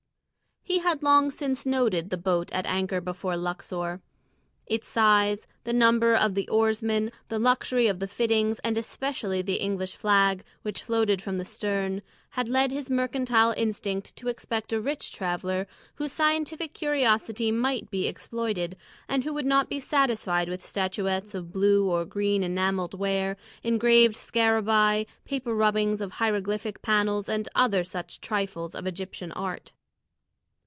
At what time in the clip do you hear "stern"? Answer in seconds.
11.45-12.01